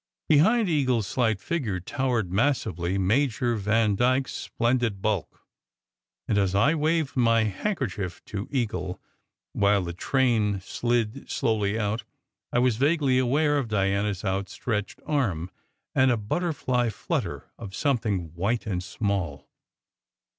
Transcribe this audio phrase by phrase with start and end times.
[0.27, 5.45] Behind Eagle s slight figure towered massively Major Vandyke s splendid bulk;
[6.27, 8.99] and as I waved my handkerchief to Eagle,
[9.53, 12.03] while the train slid slowly out,
[12.51, 15.51] I was vaguely aware of Diana s outstretched arm
[15.93, 19.51] and a butterfly flutter of something white and small.